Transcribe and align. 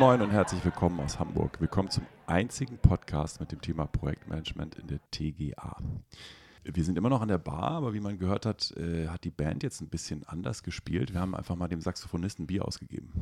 Moin 0.00 0.22
und 0.22 0.30
herzlich 0.30 0.64
willkommen 0.64 0.98
aus 1.00 1.18
Hamburg. 1.18 1.60
Willkommen 1.60 1.90
zum 1.90 2.06
einzigen 2.26 2.78
Podcast 2.78 3.38
mit 3.38 3.52
dem 3.52 3.60
Thema 3.60 3.84
Projektmanagement 3.86 4.76
in 4.76 4.86
der 4.86 4.98
TGA. 5.10 5.76
Wir 6.64 6.84
sind 6.84 6.96
immer 6.96 7.10
noch 7.10 7.20
an 7.20 7.28
der 7.28 7.36
Bar, 7.36 7.72
aber 7.72 7.92
wie 7.92 8.00
man 8.00 8.18
gehört 8.18 8.46
hat, 8.46 8.74
äh, 8.78 9.08
hat 9.08 9.24
die 9.24 9.30
Band 9.30 9.62
jetzt 9.62 9.82
ein 9.82 9.90
bisschen 9.90 10.26
anders 10.26 10.62
gespielt. 10.62 11.12
Wir 11.12 11.20
haben 11.20 11.34
einfach 11.34 11.54
mal 11.54 11.68
dem 11.68 11.82
Saxophonisten 11.82 12.46
Bier 12.46 12.66
ausgegeben. 12.66 13.12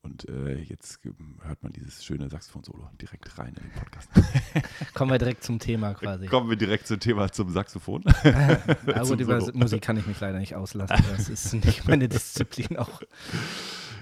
Und 0.00 0.26
äh, 0.30 0.54
jetzt 0.62 1.00
hört 1.42 1.62
man 1.62 1.72
dieses 1.72 2.02
schöne 2.06 2.30
Saxophon-Solo 2.30 2.88
direkt 2.98 3.38
rein 3.38 3.48
in 3.48 3.62
den 3.62 3.72
Podcast. 3.72 4.08
Kommen 4.94 5.10
wir 5.10 5.18
direkt 5.18 5.44
zum 5.44 5.58
Thema 5.58 5.92
quasi. 5.92 6.26
Kommen 6.26 6.48
wir 6.48 6.56
direkt 6.56 6.86
zum 6.86 7.00
Thema 7.00 7.30
zum 7.30 7.50
Saxophon. 7.50 8.02
Na 8.24 9.02
gut, 9.02 9.20
über 9.20 9.52
Musik 9.52 9.82
kann 9.82 9.98
ich 9.98 10.06
mich 10.06 10.18
leider 10.20 10.38
nicht 10.38 10.54
auslassen. 10.54 11.04
Das 11.10 11.28
ist 11.28 11.52
nicht 11.52 11.86
meine 11.86 12.08
Disziplin 12.08 12.78
auch. 12.78 13.02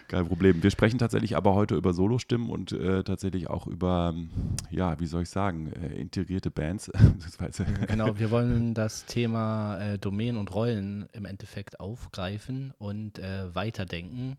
Kein 0.08 0.26
Problem. 0.26 0.62
Wir 0.62 0.70
sprechen 0.70 0.98
tatsächlich 0.98 1.36
aber 1.36 1.54
heute 1.54 1.74
über 1.74 1.92
Solostimmen 1.92 2.48
und 2.48 2.72
äh, 2.72 3.04
tatsächlich 3.04 3.50
auch 3.50 3.66
über, 3.66 4.14
ja, 4.70 4.98
wie 4.98 5.06
soll 5.06 5.22
ich 5.24 5.28
sagen, 5.28 5.70
äh, 5.72 6.00
integrierte 6.00 6.50
Bands. 6.50 6.90
genau, 7.86 8.18
wir 8.18 8.30
wollen 8.30 8.72
das 8.74 9.04
Thema 9.04 9.78
äh, 9.78 9.98
Domänen 9.98 10.40
und 10.40 10.54
Rollen 10.54 11.06
im 11.12 11.26
Endeffekt 11.26 11.78
aufgreifen 11.78 12.72
und 12.78 13.18
äh, 13.18 13.54
weiterdenken. 13.54 14.38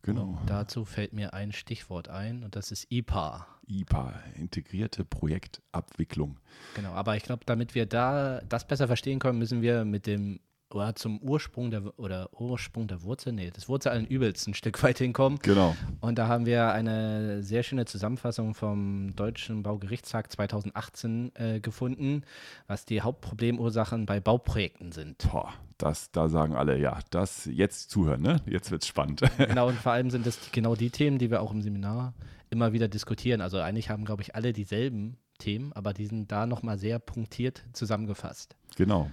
Genau. 0.00 0.38
Und 0.40 0.48
dazu 0.48 0.86
fällt 0.86 1.12
mir 1.12 1.34
ein 1.34 1.52
Stichwort 1.52 2.08
ein 2.08 2.42
und 2.42 2.56
das 2.56 2.72
ist 2.72 2.90
IPA. 2.90 3.46
IPA, 3.66 4.14
integrierte 4.36 5.04
Projektabwicklung. 5.04 6.38
Genau, 6.74 6.92
aber 6.92 7.16
ich 7.16 7.22
glaube, 7.22 7.42
damit 7.44 7.74
wir 7.74 7.84
da 7.84 8.40
das 8.48 8.66
besser 8.66 8.86
verstehen 8.86 9.18
können, 9.18 9.38
müssen 9.38 9.60
wir 9.60 9.84
mit 9.84 10.06
dem 10.06 10.40
oder 10.74 10.94
zum 10.94 11.20
Ursprung 11.20 11.70
der 11.70 11.98
oder 11.98 12.28
Ursprung 12.32 12.88
der 12.88 13.02
Wurzel, 13.02 13.32
nee, 13.32 13.50
das 13.54 13.68
Wurzel 13.68 13.90
allen 13.90 14.06
Übels 14.06 14.46
ein 14.46 14.54
Stück 14.54 14.82
weit 14.82 14.98
hinkommen. 14.98 15.38
Genau. 15.42 15.76
Und 16.00 16.18
da 16.18 16.28
haben 16.28 16.46
wir 16.46 16.72
eine 16.72 17.42
sehr 17.42 17.62
schöne 17.62 17.84
Zusammenfassung 17.84 18.54
vom 18.54 19.14
Deutschen 19.14 19.62
Baugerichtstag 19.62 20.32
2018 20.32 21.32
äh, 21.34 21.60
gefunden, 21.60 22.22
was 22.66 22.84
die 22.84 23.00
Hauptproblemursachen 23.02 24.06
bei 24.06 24.20
Bauprojekten 24.20 24.92
sind. 24.92 25.28
Boah, 25.30 25.52
das, 25.78 26.10
da 26.10 26.28
sagen 26.28 26.54
alle, 26.54 26.78
ja, 26.78 26.98
das 27.10 27.46
jetzt 27.46 27.90
zuhören, 27.90 28.22
ne? 28.22 28.40
Jetzt 28.46 28.70
wird's 28.70 28.86
spannend. 28.86 29.22
Genau, 29.54 29.68
und 29.68 29.78
vor 29.78 29.92
allem 29.92 30.10
sind 30.10 30.26
das 30.26 30.38
genau 30.52 30.74
die 30.74 30.90
Themen, 30.90 31.18
die 31.18 31.30
wir 31.30 31.40
auch 31.42 31.52
im 31.52 31.62
Seminar 31.62 32.14
immer 32.50 32.72
wieder 32.72 32.88
diskutieren. 32.88 33.40
Also 33.40 33.58
eigentlich 33.58 33.90
haben, 33.90 34.04
glaube 34.04 34.22
ich, 34.22 34.34
alle 34.34 34.52
dieselben 34.52 35.16
Themen, 35.38 35.72
aber 35.72 35.92
die 35.92 36.06
sind 36.06 36.32
da 36.32 36.46
nochmal 36.46 36.78
sehr 36.78 36.98
punktiert 36.98 37.62
zusammengefasst. 37.72 38.56
Genau. 38.76 39.10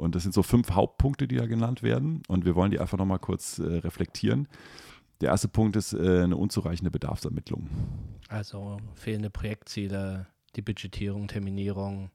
Und 0.00 0.14
das 0.14 0.22
sind 0.22 0.32
so 0.32 0.42
fünf 0.42 0.70
Hauptpunkte, 0.70 1.28
die 1.28 1.36
da 1.36 1.46
genannt 1.46 1.82
werden. 1.82 2.22
Und 2.26 2.46
wir 2.46 2.54
wollen 2.54 2.70
die 2.70 2.80
einfach 2.80 2.96
nochmal 2.96 3.18
kurz 3.18 3.58
äh, 3.58 3.64
reflektieren. 3.64 4.48
Der 5.20 5.28
erste 5.28 5.48
Punkt 5.48 5.76
ist 5.76 5.92
äh, 5.92 6.22
eine 6.22 6.38
unzureichende 6.38 6.90
Bedarfsermittlung. 6.90 7.68
Also 8.28 8.78
fehlende 8.94 9.28
Projektziele, 9.28 10.26
die 10.56 10.62
Budgetierung, 10.62 11.28
Terminierung, 11.28 12.10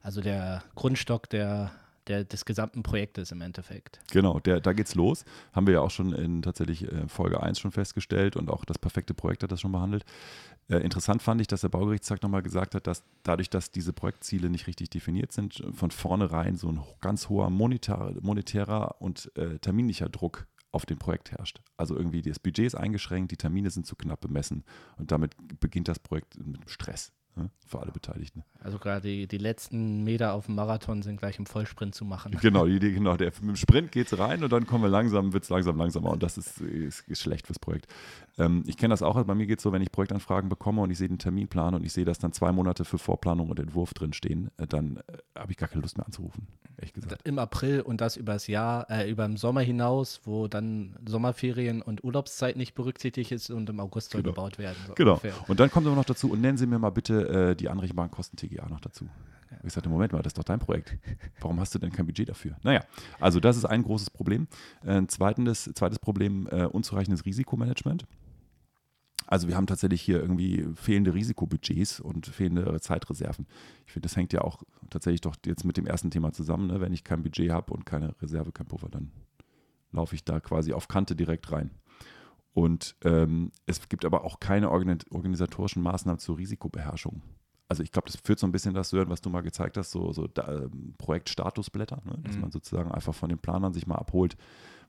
also 0.00 0.20
der 0.20 0.62
Grundstock 0.74 1.30
der 1.30 1.72
der, 2.08 2.24
des 2.24 2.44
gesamten 2.44 2.82
Projektes 2.82 3.32
im 3.32 3.40
Endeffekt. 3.40 4.00
Genau, 4.12 4.40
der, 4.40 4.60
da 4.60 4.72
geht's 4.72 4.94
los. 4.94 5.24
Haben 5.52 5.66
wir 5.66 5.74
ja 5.74 5.80
auch 5.80 5.90
schon 5.90 6.12
in 6.12 6.42
tatsächlich 6.42 6.90
äh, 6.90 7.08
Folge 7.08 7.42
1 7.42 7.58
schon 7.58 7.72
festgestellt 7.72 8.36
und 8.36 8.50
auch 8.50 8.64
das 8.64 8.78
perfekte 8.78 9.14
Projekt 9.14 9.42
hat 9.42 9.52
das 9.52 9.60
schon 9.60 9.72
behandelt. 9.72 10.04
Äh, 10.68 10.78
interessant 10.78 11.22
fand 11.22 11.40
ich, 11.40 11.46
dass 11.46 11.62
der 11.62 11.68
Baugerichtstag 11.68 12.22
nochmal 12.22 12.42
gesagt 12.42 12.74
hat, 12.74 12.86
dass 12.86 13.04
dadurch, 13.22 13.50
dass 13.50 13.70
diese 13.70 13.92
Projektziele 13.92 14.48
nicht 14.50 14.66
richtig 14.66 14.90
definiert 14.90 15.32
sind, 15.32 15.62
von 15.72 15.90
vornherein 15.90 16.56
so 16.56 16.68
ein 16.68 16.80
ganz 17.00 17.28
hoher 17.28 17.50
monetärer, 17.50 18.14
monetärer 18.20 19.00
und 19.00 19.30
äh, 19.36 19.58
terminlicher 19.58 20.08
Druck 20.08 20.46
auf 20.72 20.86
dem 20.86 20.98
Projekt 20.98 21.30
herrscht. 21.30 21.60
Also 21.76 21.96
irgendwie 21.96 22.22
das 22.22 22.38
Budget 22.38 22.66
ist 22.66 22.74
eingeschränkt, 22.74 23.30
die 23.30 23.36
Termine 23.36 23.70
sind 23.70 23.86
zu 23.86 23.94
knapp 23.94 24.20
bemessen 24.20 24.64
und 24.96 25.12
damit 25.12 25.36
beginnt 25.60 25.88
das 25.88 26.00
Projekt 26.00 26.36
mit 26.44 26.68
Stress 26.68 27.12
ne, 27.36 27.50
für 27.66 27.80
alle 27.80 27.92
Beteiligten. 27.92 28.44
Also 28.60 28.78
gerade 28.78 29.06
die, 29.08 29.26
die 29.26 29.38
letzten 29.38 30.04
Meter 30.04 30.32
auf 30.32 30.46
dem 30.46 30.54
Marathon 30.54 31.02
sind 31.02 31.18
gleich 31.18 31.38
im 31.38 31.46
Vollsprint 31.46 31.94
zu 31.94 32.04
machen. 32.04 32.36
Genau, 32.40 32.66
die, 32.66 32.78
genau 32.78 33.16
der, 33.16 33.32
mit 33.40 33.50
dem 33.50 33.56
Sprint 33.56 33.92
geht 33.92 34.12
es 34.12 34.18
rein 34.18 34.42
und 34.42 34.52
dann 34.52 34.66
kommen 34.66 34.84
wir 34.84 34.90
langsam, 34.90 35.32
wird 35.32 35.44
es 35.44 35.50
langsam 35.50 35.76
langsamer 35.76 36.10
und 36.10 36.22
das 36.22 36.38
ist, 36.38 36.60
ist, 36.60 37.00
ist 37.08 37.20
schlecht 37.20 37.46
fürs 37.46 37.58
Projekt. 37.58 37.86
Ähm, 38.38 38.64
ich 38.66 38.76
kenne 38.76 38.92
das 38.92 39.02
auch, 39.02 39.22
bei 39.24 39.34
mir 39.34 39.46
geht 39.46 39.58
es 39.58 39.62
so, 39.62 39.72
wenn 39.72 39.82
ich 39.82 39.92
Projektanfragen 39.92 40.48
bekomme 40.48 40.82
und 40.82 40.90
ich 40.90 40.98
sehe 40.98 41.08
den 41.08 41.18
Terminplan 41.18 41.74
und 41.74 41.84
ich 41.84 41.92
sehe, 41.92 42.04
dass 42.04 42.18
dann 42.18 42.32
zwei 42.32 42.52
Monate 42.52 42.84
für 42.84 42.98
Vorplanung 42.98 43.50
und 43.50 43.58
Entwurf 43.60 43.94
drinstehen, 43.94 44.50
äh, 44.56 44.66
dann 44.66 44.98
äh, 45.08 45.38
habe 45.38 45.52
ich 45.52 45.58
gar 45.58 45.68
keine 45.68 45.82
Lust 45.82 45.96
mehr 45.96 46.06
anzurufen, 46.06 46.46
ehrlich 46.76 46.92
gesagt. 46.92 47.26
Im 47.26 47.38
April 47.38 47.80
und 47.80 48.00
das 48.00 48.16
übers 48.16 48.46
Jahr, 48.46 48.90
äh, 48.90 49.10
über 49.10 49.26
den 49.26 49.36
Sommer 49.36 49.60
hinaus, 49.60 50.20
wo 50.24 50.48
dann 50.48 50.96
Sommerferien 51.06 51.82
und 51.82 52.02
Urlaubszeit 52.04 52.56
nicht 52.56 52.74
berücksichtigt 52.74 53.32
ist 53.32 53.50
und 53.50 53.68
im 53.68 53.80
August 53.80 54.12
soll 54.12 54.22
genau. 54.22 54.34
gebaut 54.34 54.58
werden. 54.58 54.76
So 54.86 54.94
genau. 54.94 55.12
Ungefähr. 55.12 55.34
Und 55.48 55.60
dann 55.60 55.70
kommt 55.70 55.86
aber 55.86 55.96
noch 55.96 56.04
dazu 56.04 56.30
und 56.30 56.40
nennen 56.40 56.58
Sie 56.58 56.66
mir 56.66 56.78
mal 56.78 56.90
bitte 56.90 57.23
äh, 57.28 57.56
die 57.56 57.68
anrechenbaren 57.68 58.10
Kosten 58.10 58.36
TGA 58.36 58.68
noch 58.68 58.80
dazu. 58.80 59.08
Ich 59.62 59.72
sagte, 59.72 59.88
Moment 59.88 60.12
mal, 60.12 60.22
das 60.22 60.32
ist 60.32 60.38
doch 60.38 60.44
dein 60.44 60.58
Projekt. 60.58 60.96
Warum 61.40 61.60
hast 61.60 61.74
du 61.74 61.78
denn 61.78 61.92
kein 61.92 62.06
Budget 62.06 62.28
dafür? 62.28 62.56
Naja, 62.62 62.84
also 63.20 63.40
das 63.40 63.56
ist 63.56 63.64
ein 63.64 63.82
großes 63.82 64.10
Problem. 64.10 64.48
Äh, 64.84 64.98
ein 64.98 65.08
zweites, 65.08 65.70
zweites 65.74 65.98
Problem, 65.98 66.48
äh, 66.50 66.64
unzureichendes 66.64 67.24
Risikomanagement. 67.24 68.06
Also 69.26 69.48
wir 69.48 69.56
haben 69.56 69.66
tatsächlich 69.66 70.02
hier 70.02 70.20
irgendwie 70.20 70.66
fehlende 70.74 71.14
Risikobudgets 71.14 72.00
und 72.00 72.26
fehlende 72.26 72.78
Zeitreserven. 72.80 73.46
Ich 73.86 73.92
finde, 73.92 74.06
das 74.06 74.16
hängt 74.16 74.32
ja 74.32 74.42
auch 74.42 74.62
tatsächlich 74.90 75.22
doch 75.22 75.36
jetzt 75.46 75.64
mit 75.64 75.76
dem 75.76 75.86
ersten 75.86 76.10
Thema 76.10 76.32
zusammen. 76.32 76.66
Ne? 76.66 76.80
Wenn 76.80 76.92
ich 76.92 77.04
kein 77.04 77.22
Budget 77.22 77.50
habe 77.50 77.72
und 77.72 77.86
keine 77.86 78.14
Reserve, 78.20 78.52
kein 78.52 78.66
Puffer, 78.66 78.88
dann 78.90 79.12
laufe 79.92 80.14
ich 80.14 80.24
da 80.24 80.40
quasi 80.40 80.72
auf 80.72 80.88
Kante 80.88 81.16
direkt 81.16 81.50
rein. 81.52 81.70
Und 82.54 82.94
ähm, 83.04 83.50
es 83.66 83.88
gibt 83.88 84.04
aber 84.04 84.24
auch 84.24 84.38
keine 84.40 84.70
organisatorischen 84.70 85.82
Maßnahmen 85.82 86.20
zur 86.20 86.38
Risikobeherrschung. 86.38 87.20
Also 87.68 87.82
ich 87.82 87.90
glaube, 87.90 88.06
das 88.06 88.20
führt 88.22 88.38
so 88.38 88.46
ein 88.46 88.52
bisschen 88.52 88.74
das 88.74 88.92
hören, 88.92 89.10
was 89.10 89.20
du 89.20 89.30
mal 89.30 89.40
gezeigt 89.40 89.76
hast, 89.76 89.90
so, 89.90 90.12
so 90.12 90.28
ähm, 90.46 90.94
Projektstatusblätter, 90.98 92.02
ne? 92.04 92.18
dass 92.22 92.36
mhm. 92.36 92.42
man 92.42 92.50
sozusagen 92.52 92.92
einfach 92.92 93.14
von 93.14 93.28
den 93.28 93.38
Planern 93.38 93.72
sich 93.72 93.86
mal 93.86 93.96
abholt, 93.96 94.36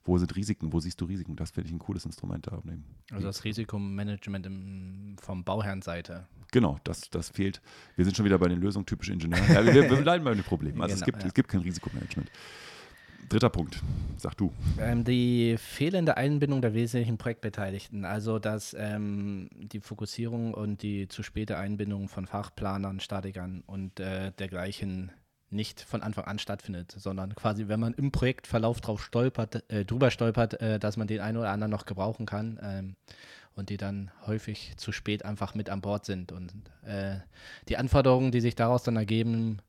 wo 0.03 0.19
sind 0.19 0.35
Risiken, 0.35 0.71
wo 0.71 0.79
siehst 0.79 1.01
du 1.01 1.05
Risiken? 1.05 1.35
Das 1.35 1.49
finde 1.49 1.67
ich 1.67 1.73
ein 1.73 1.79
cooles 1.79 2.05
Instrument 2.05 2.45
da 2.45 2.51
abnehmen. 2.51 2.85
Also 3.11 3.25
das 3.25 3.43
Risikomanagement 3.43 4.45
im, 4.45 5.15
vom 5.19 5.43
Bauherrnseite. 5.43 6.27
Genau, 6.51 6.79
das, 6.83 7.09
das 7.09 7.29
fehlt. 7.29 7.59
Wir 7.95 8.05
sind 8.05 8.15
schon 8.15 8.25
wieder 8.25 8.37
bei 8.37 8.47
den 8.47 8.61
Lösungen 8.61 8.85
typisch 8.85 9.09
Ingenieur. 9.09 9.43
Ja, 9.49 9.65
wir, 9.65 9.89
wir 9.89 10.01
leiden 10.03 10.23
bei 10.23 10.35
den 10.35 10.43
Problemen. 10.43 10.79
Also 10.81 10.93
genau, 10.93 10.99
es, 10.99 11.05
gibt, 11.05 11.21
ja. 11.23 11.27
es 11.27 11.33
gibt 11.33 11.49
kein 11.49 11.61
Risikomanagement. 11.61 12.29
Dritter 13.29 13.49
Punkt, 13.49 13.81
sag 14.17 14.35
du. 14.35 14.53
Ähm, 14.79 15.03
die 15.03 15.57
fehlende 15.57 16.17
Einbindung 16.17 16.61
der 16.61 16.73
wesentlichen 16.73 17.17
Projektbeteiligten, 17.17 18.05
also 18.05 18.39
dass 18.39 18.75
ähm, 18.77 19.49
die 19.53 19.79
Fokussierung 19.79 20.53
und 20.53 20.83
die 20.83 21.07
zu 21.07 21.23
späte 21.23 21.57
Einbindung 21.57 22.07
von 22.07 22.27
Fachplanern, 22.27 22.99
Statikern 22.99 23.63
und 23.65 23.99
äh, 23.99 24.31
dergleichen 24.33 25.11
nicht 25.49 25.81
von 25.81 26.01
Anfang 26.01 26.25
an 26.25 26.39
stattfindet, 26.39 26.93
sondern 26.97 27.33
quasi, 27.35 27.67
wenn 27.67 27.79
man 27.79 27.93
im 27.93 28.11
Projektverlauf 28.11 28.81
drauf 28.81 29.03
stolpert, 29.03 29.69
äh, 29.71 29.85
drüber 29.85 30.11
stolpert, 30.11 30.61
äh, 30.61 30.79
dass 30.79 30.97
man 30.97 31.07
den 31.07 31.21
einen 31.21 31.37
oder 31.37 31.51
anderen 31.51 31.71
noch 31.71 31.85
gebrauchen 31.85 32.25
kann 32.25 32.59
ähm, 32.61 32.95
und 33.55 33.69
die 33.69 33.77
dann 33.77 34.11
häufig 34.27 34.73
zu 34.77 34.91
spät 34.91 35.25
einfach 35.25 35.55
mit 35.55 35.69
an 35.69 35.81
Bord 35.81 36.05
sind. 36.05 36.31
Und 36.31 36.53
äh, 36.83 37.17
die 37.69 37.77
Anforderungen, 37.77 38.31
die 38.31 38.41
sich 38.41 38.55
daraus 38.55 38.83
dann 38.83 38.97
ergeben, 38.97 39.59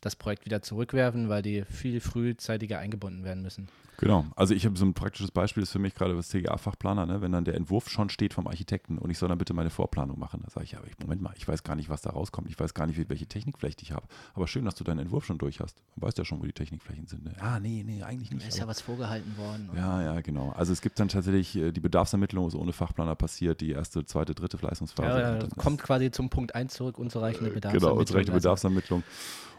das 0.00 0.16
Projekt 0.16 0.44
wieder 0.44 0.62
zurückwerfen, 0.62 1.28
weil 1.28 1.42
die 1.42 1.64
viel 1.64 2.00
frühzeitiger 2.00 2.78
eingebunden 2.78 3.24
werden 3.24 3.42
müssen. 3.42 3.68
Genau, 3.98 4.26
also 4.36 4.52
ich 4.52 4.66
habe 4.66 4.76
so 4.76 4.84
ein 4.84 4.92
praktisches 4.92 5.30
Beispiel, 5.30 5.62
das 5.62 5.70
ist 5.70 5.72
für 5.72 5.78
mich 5.78 5.94
gerade 5.94 6.14
das 6.14 6.28
TGA-Fachplaner, 6.28 7.06
ne? 7.06 7.22
wenn 7.22 7.32
dann 7.32 7.44
der 7.44 7.54
Entwurf 7.54 7.88
schon 7.88 8.10
steht 8.10 8.34
vom 8.34 8.46
Architekten 8.46 8.98
und 8.98 9.10
ich 9.10 9.16
soll 9.16 9.28
dann 9.28 9.38
bitte 9.38 9.54
meine 9.54 9.70
Vorplanung 9.70 10.18
machen. 10.18 10.42
Da 10.44 10.50
sage 10.50 10.64
ich, 10.64 10.72
ja, 10.72 10.80
Moment 11.00 11.22
mal, 11.22 11.32
ich 11.36 11.48
weiß 11.48 11.62
gar 11.62 11.76
nicht, 11.76 11.88
was 11.88 12.02
da 12.02 12.10
rauskommt, 12.10 12.50
ich 12.50 12.60
weiß 12.60 12.74
gar 12.74 12.86
nicht, 12.86 13.08
welche 13.08 13.26
Technikfläche 13.26 13.76
ich 13.80 13.92
habe. 13.92 14.06
Aber 14.34 14.46
schön, 14.48 14.66
dass 14.66 14.74
du 14.74 14.84
deinen 14.84 14.98
Entwurf 14.98 15.24
schon 15.24 15.38
durch 15.38 15.60
hast. 15.60 15.78
Du 15.96 16.02
weißt 16.02 16.18
ja 16.18 16.26
schon, 16.26 16.40
wo 16.40 16.44
die 16.44 16.52
Technikflächen 16.52 17.06
sind. 17.06 17.24
Ne? 17.24 17.32
Ah, 17.40 17.58
nee, 17.58 17.84
nee, 17.86 18.02
eigentlich 18.02 18.30
nicht. 18.30 18.44
Da 18.44 18.48
ist 18.48 18.58
ja 18.58 18.66
was 18.66 18.82
vorgehalten 18.82 19.34
worden. 19.38 19.70
Ja, 19.74 20.02
ja, 20.02 20.20
genau. 20.20 20.50
Also 20.50 20.74
es 20.74 20.82
gibt 20.82 21.00
dann 21.00 21.08
tatsächlich, 21.08 21.56
äh, 21.56 21.72
die 21.72 21.80
Bedarfsermittlung 21.80 22.48
ist 22.48 22.54
ohne 22.54 22.74
Fachplaner 22.74 23.14
passiert, 23.14 23.62
die 23.62 23.70
erste, 23.70 24.04
zweite, 24.04 24.34
dritte 24.34 24.58
Leistungsphase. 24.60 25.20
Ja, 25.20 25.38
ja 25.38 25.48
kommt 25.56 25.82
quasi 25.82 26.10
zum 26.10 26.28
Punkt 26.28 26.54
1 26.54 26.74
zurück, 26.74 26.98
unzureichende 26.98 27.50
Bedarfsermittlung. 27.50 27.92
Genau, 27.92 28.00
unzureichende 28.00 28.32
also 28.32 28.42
Bedarfsermittlung 28.42 29.02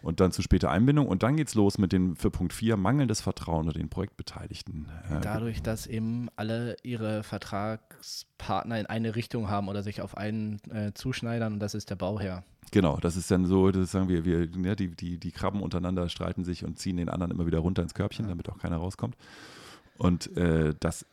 und 0.07 0.21
dann 0.21 0.31
zu 0.31 0.41
später 0.41 0.71
Einbindung. 0.71 1.05
Und 1.05 1.21
dann 1.21 1.35
geht 1.35 1.49
es 1.49 1.53
los 1.53 1.77
mit 1.77 1.91
dem 1.91 2.15
für 2.15 2.31
Punkt 2.31 2.53
4, 2.53 2.77
mangelndes 2.77 3.19
Vertrauen 3.19 3.67
unter 3.67 3.77
den 3.77 3.89
Projektbeteiligten. 3.89 4.87
Äh, 5.11 5.19
Dadurch, 5.19 5.61
dass 5.61 5.85
eben 5.85 6.29
alle 6.37 6.77
ihre 6.81 7.23
Vertragspartner 7.23 8.79
in 8.79 8.85
eine 8.85 9.17
Richtung 9.17 9.49
haben 9.49 9.67
oder 9.67 9.83
sich 9.83 10.01
auf 10.01 10.15
einen 10.15 10.61
äh, 10.71 10.93
zuschneidern 10.93 11.55
und 11.55 11.59
das 11.59 11.73
ist 11.73 11.89
der 11.89 11.97
Bauherr. 11.97 12.45
Genau, 12.71 12.95
das 13.01 13.17
ist 13.17 13.29
dann 13.29 13.45
so, 13.47 13.69
das 13.69 13.91
sagen 13.91 14.07
wir, 14.07 14.23
wir 14.23 14.47
ja, 14.63 14.75
die, 14.75 14.95
die, 14.95 15.17
die 15.17 15.31
Krabben 15.31 15.61
untereinander 15.61 16.07
streiten 16.07 16.45
sich 16.45 16.63
und 16.63 16.79
ziehen 16.79 16.95
den 16.95 17.09
anderen 17.09 17.33
immer 17.33 17.45
wieder 17.45 17.59
runter 17.59 17.83
ins 17.83 17.93
Körbchen, 17.93 18.25
ja. 18.25 18.29
damit 18.29 18.47
auch 18.47 18.59
keiner 18.59 18.77
rauskommt. 18.77 19.17
Und 19.97 20.37
äh, 20.37 20.73
das 20.79 21.05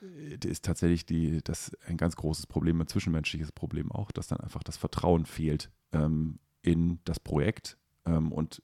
ist 0.44 0.64
tatsächlich 0.64 1.05
die, 1.05 1.43
das 1.43 1.76
ein 1.88 1.96
ganz 1.96 2.14
großes 2.14 2.46
Problem, 2.46 2.81
ein 2.81 2.87
zwischenmenschliches 2.87 3.50
Problem 3.50 3.91
auch, 3.91 4.12
dass 4.12 4.29
dann 4.29 4.38
einfach 4.38 4.62
das 4.62 4.76
Vertrauen 4.76 5.26
fehlt 5.26 5.69
ähm, 5.93 6.38
in 6.62 7.00
das 7.05 7.19
Projekt, 7.19 7.76
und 8.05 8.62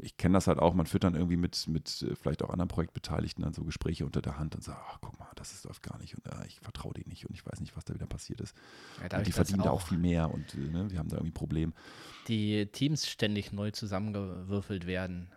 ich 0.00 0.16
kenne 0.16 0.34
das 0.34 0.48
halt 0.48 0.58
auch, 0.58 0.74
man 0.74 0.86
führt 0.86 1.04
dann 1.04 1.14
irgendwie 1.14 1.36
mit, 1.36 1.68
mit 1.68 2.02
äh, 2.02 2.16
vielleicht 2.16 2.42
auch 2.42 2.50
anderen 2.50 2.68
Projektbeteiligten 2.68 3.44
dann 3.44 3.52
so 3.52 3.62
Gespräche 3.62 4.04
unter 4.04 4.20
der 4.20 4.38
Hand 4.38 4.56
und 4.56 4.64
sagt, 4.64 4.80
ach, 4.88 4.98
guck 5.00 5.18
mal, 5.20 5.28
das 5.36 5.52
ist, 5.52 5.64
läuft 5.64 5.82
gar 5.82 5.98
nicht 5.98 6.16
und 6.16 6.26
äh, 6.26 6.46
ich 6.46 6.58
vertraue 6.58 6.92
denen 6.92 7.08
nicht 7.08 7.26
und 7.26 7.34
ich 7.34 7.46
weiß 7.46 7.60
nicht, 7.60 7.76
was 7.76 7.84
da 7.84 7.94
wieder 7.94 8.06
passiert 8.06 8.40
ist. 8.40 8.56
Ja, 9.00 9.22
die 9.22 9.32
verdienen 9.32 9.62
da 9.62 9.70
auch 9.70 9.82
viel 9.82 9.98
mehr 9.98 10.32
und 10.32 10.54
äh, 10.54 10.58
ne, 10.58 10.90
wir 10.90 10.98
haben 10.98 11.08
da 11.08 11.16
irgendwie 11.16 11.30
ein 11.30 11.34
Problem. 11.34 11.72
die 12.26 12.66
Teams 12.66 13.08
ständig 13.08 13.52
neu 13.52 13.70
zusammengewürfelt 13.70 14.86
werden. 14.86 15.30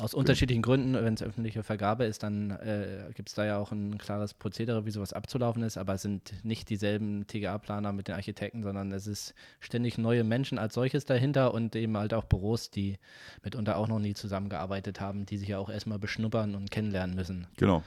Aus 0.00 0.14
unterschiedlichen 0.14 0.62
Gründen, 0.62 0.94
wenn 0.94 1.14
es 1.14 1.22
öffentliche 1.22 1.62
Vergabe 1.62 2.04
ist, 2.04 2.22
dann 2.22 2.50
äh, 2.50 3.10
gibt 3.14 3.28
es 3.28 3.34
da 3.34 3.44
ja 3.44 3.58
auch 3.58 3.72
ein 3.72 3.98
klares 3.98 4.32
Prozedere, 4.32 4.86
wie 4.86 4.90
sowas 4.90 5.12
abzulaufen 5.12 5.62
ist, 5.62 5.76
aber 5.76 5.94
es 5.94 6.02
sind 6.02 6.32
nicht 6.44 6.70
dieselben 6.70 7.26
TGA-Planer 7.26 7.92
mit 7.92 8.08
den 8.08 8.14
Architekten, 8.14 8.62
sondern 8.62 8.92
es 8.92 9.06
ist 9.06 9.34
ständig 9.60 9.98
neue 9.98 10.22
Menschen 10.22 10.58
als 10.58 10.74
solches 10.74 11.04
dahinter 11.04 11.52
und 11.52 11.74
eben 11.74 11.96
halt 11.96 12.14
auch 12.14 12.24
Büros, 12.24 12.70
die 12.70 12.98
mitunter 13.42 13.76
auch 13.76 13.88
noch 13.88 13.98
nie 13.98 14.14
zusammengearbeitet 14.14 15.00
haben, 15.00 15.26
die 15.26 15.36
sich 15.36 15.48
ja 15.48 15.58
auch 15.58 15.70
erstmal 15.70 15.98
beschnuppern 15.98 16.54
und 16.54 16.70
kennenlernen 16.70 17.16
müssen. 17.16 17.46
Genau. 17.56 17.82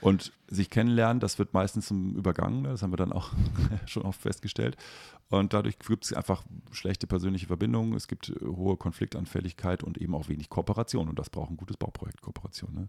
Und 0.00 0.32
sich 0.48 0.70
kennenlernen, 0.70 1.20
das 1.20 1.38
wird 1.38 1.54
meistens 1.54 1.86
zum 1.86 2.14
Übergang, 2.16 2.62
ne? 2.62 2.68
das 2.68 2.82
haben 2.82 2.92
wir 2.92 2.98
dann 2.98 3.12
auch 3.12 3.30
schon 3.86 4.02
oft 4.02 4.20
festgestellt. 4.20 4.76
Und 5.28 5.54
dadurch 5.54 5.78
gibt 5.78 6.04
es 6.04 6.12
einfach 6.12 6.44
schlechte 6.70 7.06
persönliche 7.06 7.46
Verbindungen, 7.46 7.94
es 7.94 8.06
gibt 8.06 8.28
äh, 8.28 8.44
hohe 8.44 8.76
Konfliktanfälligkeit 8.76 9.82
und 9.82 9.98
eben 9.98 10.14
auch 10.14 10.28
wenig 10.28 10.50
Kooperation. 10.50 11.08
Und 11.08 11.18
das 11.18 11.30
braucht 11.30 11.50
ein 11.50 11.56
gutes 11.56 11.76
Bauprojekt, 11.76 12.20
Kooperation. 12.20 12.74
Ne? 12.74 12.88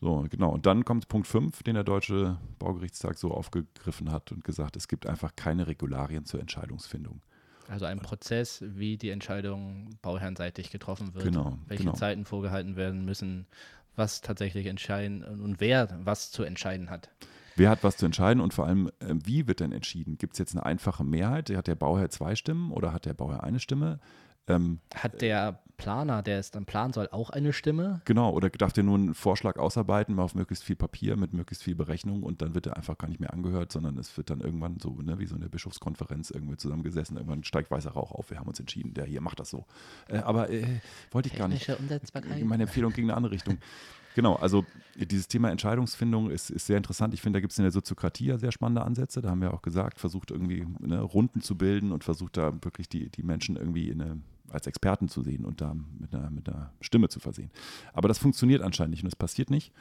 So, 0.00 0.26
genau. 0.28 0.50
Und 0.50 0.66
dann 0.66 0.84
kommt 0.84 1.08
Punkt 1.08 1.26
5, 1.26 1.62
den 1.62 1.74
der 1.74 1.84
Deutsche 1.84 2.38
Baugerichtstag 2.58 3.16
so 3.16 3.30
aufgegriffen 3.30 4.10
hat 4.12 4.32
und 4.32 4.44
gesagt, 4.44 4.76
es 4.76 4.88
gibt 4.88 5.06
einfach 5.06 5.34
keine 5.36 5.66
Regularien 5.66 6.26
zur 6.26 6.40
Entscheidungsfindung. 6.40 7.22
Also 7.68 7.86
ein 7.86 8.00
Prozess, 8.00 8.62
wie 8.66 8.98
die 8.98 9.08
Entscheidung 9.08 9.88
bauherrnseitig 10.02 10.70
getroffen 10.70 11.14
wird, 11.14 11.24
Genau, 11.24 11.56
welche 11.66 11.84
genau. 11.84 11.96
Zeiten 11.96 12.26
vorgehalten 12.26 12.76
werden 12.76 13.06
müssen, 13.06 13.46
was 13.96 14.20
tatsächlich 14.20 14.66
entscheiden 14.66 15.24
und 15.24 15.60
wer 15.60 15.88
was 16.02 16.30
zu 16.30 16.42
entscheiden 16.42 16.90
hat. 16.90 17.10
Wer 17.56 17.70
hat 17.70 17.84
was 17.84 17.96
zu 17.96 18.06
entscheiden 18.06 18.40
und 18.40 18.52
vor 18.52 18.66
allem, 18.66 18.88
äh, 18.98 19.14
wie 19.14 19.46
wird 19.46 19.60
denn 19.60 19.72
entschieden? 19.72 20.18
Gibt 20.18 20.34
es 20.34 20.38
jetzt 20.38 20.54
eine 20.54 20.66
einfache 20.66 21.04
Mehrheit? 21.04 21.50
Hat 21.50 21.68
der 21.68 21.76
Bauherr 21.76 22.10
zwei 22.10 22.34
Stimmen 22.34 22.72
oder 22.72 22.92
hat 22.92 23.06
der 23.06 23.14
Bauherr 23.14 23.44
eine 23.44 23.60
Stimme? 23.60 24.00
Ähm, 24.48 24.80
Hat 24.94 25.22
der 25.22 25.60
Planer, 25.76 26.22
der 26.22 26.38
es 26.38 26.50
dann 26.50 26.64
planen 26.64 26.92
soll, 26.92 27.08
auch 27.10 27.30
eine 27.30 27.52
Stimme? 27.52 28.00
genau, 28.04 28.30
oder 28.32 28.50
darf 28.50 28.72
der 28.72 28.84
nur 28.84 28.96
einen 28.96 29.14
Vorschlag 29.14 29.56
ausarbeiten, 29.56 30.14
mal 30.14 30.22
auf 30.22 30.34
möglichst 30.34 30.64
viel 30.64 30.76
Papier 30.76 31.16
mit 31.16 31.32
möglichst 31.32 31.64
viel 31.64 31.74
Berechnung 31.74 32.22
und 32.22 32.42
dann 32.42 32.54
wird 32.54 32.66
er 32.66 32.76
einfach 32.76 32.96
gar 32.98 33.08
nicht 33.08 33.20
mehr 33.20 33.32
angehört, 33.32 33.72
sondern 33.72 33.98
es 33.98 34.16
wird 34.16 34.30
dann 34.30 34.40
irgendwann 34.40 34.78
so, 34.80 34.90
ne, 35.02 35.18
wie 35.18 35.26
so 35.26 35.36
eine 35.36 35.48
Bischofskonferenz 35.48 36.30
irgendwie 36.30 36.56
zusammengesessen, 36.56 37.16
irgendwann 37.16 37.44
steigt 37.44 37.70
weißer 37.70 37.90
Rauch 37.90 38.12
auf, 38.12 38.30
wir 38.30 38.38
haben 38.38 38.48
uns 38.48 38.60
entschieden, 38.60 38.94
der 38.94 39.04
hier 39.04 39.20
macht 39.20 39.40
das 39.40 39.50
so. 39.50 39.66
Äh, 40.08 40.18
aber 40.18 40.50
äh, 40.50 40.80
wollte 41.10 41.28
ich 41.28 41.36
gar 41.36 41.48
nicht. 41.48 41.68
Umsetzbarkeit. 41.68 42.44
Meine 42.44 42.64
Empfehlung 42.64 42.92
ging 42.92 43.04
in 43.04 43.10
eine 43.10 43.16
andere 43.16 43.32
Richtung. 43.32 43.58
Genau, 44.14 44.34
also 44.36 44.64
dieses 44.96 45.26
Thema 45.26 45.50
Entscheidungsfindung 45.50 46.30
ist, 46.30 46.50
ist 46.50 46.66
sehr 46.66 46.76
interessant. 46.76 47.14
Ich 47.14 47.20
finde, 47.20 47.38
da 47.38 47.40
gibt 47.40 47.52
es 47.52 47.58
in 47.58 47.64
der 47.64 47.72
Soziokratie 47.72 48.26
ja 48.26 48.38
sehr 48.38 48.52
spannende 48.52 48.82
Ansätze. 48.82 49.20
Da 49.20 49.30
haben 49.30 49.40
wir 49.40 49.52
auch 49.52 49.62
gesagt, 49.62 49.98
versucht 49.98 50.30
irgendwie 50.30 50.66
ne, 50.78 51.00
Runden 51.00 51.40
zu 51.40 51.56
bilden 51.58 51.90
und 51.90 52.04
versucht 52.04 52.36
da 52.36 52.52
wirklich 52.62 52.88
die, 52.88 53.10
die 53.10 53.24
Menschen 53.24 53.56
irgendwie 53.56 53.88
in 53.88 54.00
eine, 54.00 54.20
als 54.50 54.68
Experten 54.68 55.08
zu 55.08 55.22
sehen 55.22 55.44
und 55.44 55.60
da 55.60 55.74
mit 55.98 56.14
einer, 56.14 56.30
mit 56.30 56.48
einer 56.48 56.72
Stimme 56.80 57.08
zu 57.08 57.18
versehen. 57.18 57.50
Aber 57.92 58.06
das 58.06 58.18
funktioniert 58.18 58.62
anscheinend 58.62 58.92
nicht 58.92 59.02
und 59.02 59.10
das 59.10 59.16
passiert 59.16 59.50
nicht. 59.50 59.72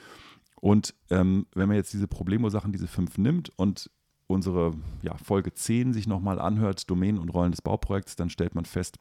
Und 0.59 0.95
ähm, 1.11 1.45
wenn 1.53 1.67
man 1.67 1.77
jetzt 1.77 1.93
diese 1.93 2.07
Problemursachen, 2.07 2.71
diese 2.71 2.87
fünf 2.87 3.19
nimmt 3.19 3.51
und 3.55 3.91
unsere 4.25 4.73
ja, 5.03 5.15
Folge 5.17 5.53
10 5.53 5.93
sich 5.93 6.07
nochmal 6.07 6.39
anhört, 6.39 6.89
Domänen 6.89 7.21
und 7.21 7.29
Rollen 7.29 7.51
des 7.51 7.61
Bauprojekts, 7.61 8.15
dann 8.15 8.31
stellt 8.31 8.55
man 8.55 8.65
fest, 8.65 8.97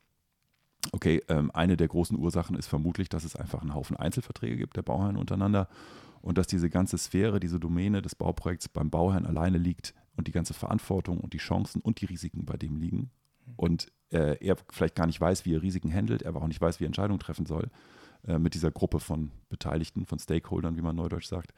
okay, 0.90 1.22
ähm, 1.28 1.50
eine 1.54 1.76
der 1.76 1.88
großen 1.88 2.18
Ursachen 2.18 2.56
ist 2.56 2.66
vermutlich, 2.66 3.08
dass 3.08 3.24
es 3.24 3.36
einfach 3.36 3.62
einen 3.62 3.74
Haufen 3.74 3.96
Einzelverträge 3.96 4.56
gibt 4.56 4.76
der 4.76 4.82
Bauherren 4.82 5.16
untereinander 5.16 5.68
und 6.20 6.38
dass 6.38 6.46
diese 6.46 6.70
ganze 6.70 6.98
Sphäre, 6.98 7.40
diese 7.40 7.60
Domäne 7.60 8.02
des 8.02 8.14
Bauprojekts 8.14 8.68
beim 8.68 8.90
Bauherrn 8.90 9.26
alleine 9.26 9.58
liegt 9.58 9.94
und 10.16 10.28
die 10.28 10.32
ganze 10.32 10.54
Verantwortung 10.54 11.20
und 11.20 11.32
die 11.32 11.38
Chancen 11.38 11.80
und 11.80 12.00
die 12.00 12.06
Risiken 12.06 12.44
bei 12.44 12.56
dem 12.56 12.76
liegen 12.76 13.10
und 13.56 13.92
äh, 14.10 14.36
er 14.44 14.56
vielleicht 14.70 14.94
gar 14.94 15.06
nicht 15.06 15.20
weiß, 15.20 15.44
wie 15.44 15.54
er 15.54 15.62
Risiken 15.62 15.92
handelt, 15.92 16.22
er 16.22 16.30
aber 16.30 16.42
auch 16.42 16.48
nicht 16.48 16.60
weiß, 16.60 16.80
wie 16.80 16.84
er 16.84 16.88
Entscheidungen 16.88 17.20
treffen 17.20 17.46
soll 17.46 17.70
äh, 18.26 18.38
mit 18.38 18.54
dieser 18.54 18.70
Gruppe 18.70 19.00
von 19.00 19.30
Beteiligten, 19.48 20.06
von 20.06 20.18
Stakeholdern, 20.18 20.76
wie 20.76 20.82
man 20.82 20.96
neudeutsch 20.96 21.26
sagt, 21.26 21.52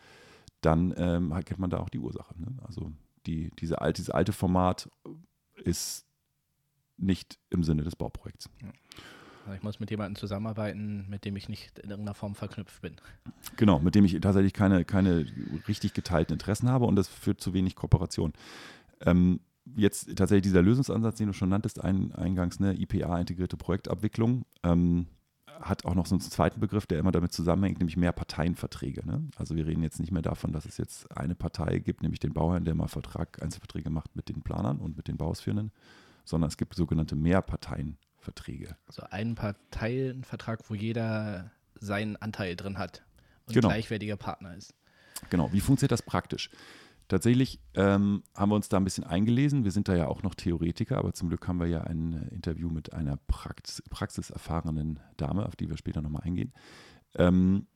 dann 0.61 0.95
ähm, 0.97 1.35
kennt 1.45 1.61
man 1.61 1.71
da 1.71 1.79
auch 1.79 1.91
die 1.91 1.99
Ursache. 1.99 2.35
Ne? 2.39 2.57
Also 2.67 2.93
die, 3.27 3.51
diese 3.59 3.81
alte, 3.81 4.01
dieses 4.01 4.11
alte 4.11 4.33
Format 4.33 4.89
ist 5.57 6.04
nicht 6.97 7.39
im 7.51 7.63
Sinne 7.65 7.83
des 7.83 7.97
Bauprojekts. 7.97 8.49
Also 9.45 9.57
Ich 9.57 9.63
muss 9.63 9.81
mit 9.81 9.91
jemandem 9.91 10.17
zusammenarbeiten, 10.17 11.07
mit 11.09 11.25
dem 11.25 11.37
ich 11.37 11.49
nicht 11.49 11.79
in 11.79 11.91
irgendeiner 11.91 12.15
Form 12.15 12.35
verknüpft 12.35 12.81
bin. 12.81 12.97
Genau, 13.57 13.79
mit 13.79 13.95
dem 13.95 14.05
ich 14.05 14.19
tatsächlich 14.21 14.53
keine, 14.53 14.85
keine 14.85 15.27
richtig 15.69 15.93
geteilten 15.93 16.35
Interessen 16.35 16.69
habe 16.69 16.87
und 16.87 16.97
das 16.97 17.09
führt 17.09 17.41
zu 17.41 17.53
wenig 17.53 17.77
Kooperation. 17.77 18.33
Ähm, 19.01 19.41
jetzt 19.77 20.17
tatsächlich 20.17 20.45
dieser 20.45 20.63
Lösungsansatz, 20.63 21.17
den 21.17 21.29
du 21.29 21.33
schon 21.33 21.49
nanntest, 21.49 21.83
ein, 21.83 22.13
eingangs, 22.13 22.61
ne, 22.61 22.75
IPA, 22.75 23.19
integrierte 23.19 23.57
Projektabwicklung, 23.57 24.45
ähm, 24.63 25.07
hat 25.61 25.85
auch 25.85 25.95
noch 25.95 26.07
so 26.07 26.15
einen 26.15 26.21
zweiten 26.21 26.61
Begriff, 26.61 26.87
der 26.87 26.99
immer 26.99 27.13
damit 27.13 27.33
zusammenhängt, 27.33 27.79
nämlich 27.79 27.97
mehr 27.97 28.13
Parteienverträge. 28.13 29.07
Ne? 29.07 29.29
Also 29.37 29.55
wir 29.55 29.67
reden 29.67 29.83
jetzt 29.83 30.01
nicht 30.01 30.13
mehr 30.13 30.23
davon, 30.23 30.53
dass 30.53 30.67
es 30.67 30.79
jetzt 30.79 31.17
eine 31.17 31.35
Partei 31.35 31.79
gibt, 31.79 32.03
nämlich 32.03 32.21
den 32.21 32.33
Bauherrn, 32.33 32.65
der 32.65 32.75
mal 32.75 32.89
Vertrag, 32.89 33.41
Einzelverträge 33.43 33.91
macht 33.91 34.17
mit 34.17 34.29
den 34.29 34.43
Planern 34.43 34.79
und 34.79 34.97
mit 34.97 35.09
den 35.09 35.17
Bauausführenden, 35.17 35.71
sondern 36.25 36.49
es 36.49 36.57
gibt 36.57 36.75
sogenannte 36.75 37.17
Mehrparteienverträge. 37.17 38.77
Also 38.87 39.03
einen 39.03 39.35
Parteienvertrag, 39.35 40.69
wo 40.71 40.75
jeder 40.75 41.51
seinen 41.75 42.17
Anteil 42.17 42.57
drin 42.57 42.79
hat 42.79 43.05
und 43.47 43.55
Genau. 43.55 43.69
gleichwertiger 43.69 44.17
Partner 44.17 44.55
ist. 44.57 44.75
Genau, 45.31 45.53
wie 45.53 45.61
funktioniert 45.61 45.93
das 45.93 46.03
praktisch? 46.03 46.51
Tatsächlich 47.09 47.61
ähm, 47.75 48.23
haben 48.35 48.51
wir 48.51 48.57
uns 48.57 48.71
da 48.71 48.79
ein 48.79 48.85
bisschen 48.85 49.05
eingelesen. 49.05 49.65
Wir 49.65 49.71
sind 49.73 49.89
da 49.89 49.95
ja 49.95 50.07
auch 50.07 50.23
noch 50.23 50.35
Theoretiker, 50.35 50.97
aber 50.97 51.13
zum 51.13 51.29
Glück 51.29 51.47
haben 51.47 51.61
wir 51.61 51.67
ja 51.67 51.83
ein 51.83 52.29
Interview 52.31 52.71
mit 52.71 52.95
einer 52.95 53.19
Prax 53.29 53.83
praxiserfahrenen 53.91 55.01
Dame, 55.19 55.45
auf 55.45 55.55
die 55.55 55.69
wir 55.69 55.77
später 55.77 56.01
nochmal 56.01 56.23
eingehen. 56.23 56.55
Ähm, 57.17 57.67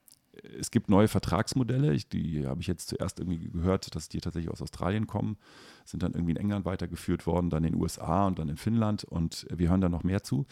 es 0.58 0.70
gibt 0.70 0.88
neue 0.88 1.08
Vertragsmodelle, 1.08 1.92
ich, 1.92 2.08
die 2.08 2.46
habe 2.46 2.60
ich 2.60 2.66
jetzt 2.66 2.88
zuerst 2.88 3.18
irgendwie 3.20 3.48
gehört, 3.48 3.94
dass 3.94 4.08
die 4.08 4.20
tatsächlich 4.20 4.50
aus 4.50 4.62
Australien 4.62 5.06
kommen, 5.06 5.36
sind 5.84 6.02
dann 6.02 6.12
irgendwie 6.12 6.32
in 6.32 6.38
England 6.38 6.64
weitergeführt 6.64 7.26
worden, 7.26 7.50
dann 7.50 7.64
in 7.64 7.72
den 7.72 7.80
USA 7.80 8.26
und 8.26 8.38
dann 8.38 8.48
in 8.48 8.56
Finnland 8.56 9.04
und 9.04 9.46
wir 9.50 9.68
hören 9.68 9.80
da 9.80 9.88
noch 9.88 10.04
mehr 10.04 10.22
zu. 10.22 10.46